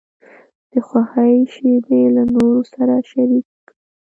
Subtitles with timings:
[0.71, 3.73] د خوښۍ شیبې له نورو سره شریکې کړه.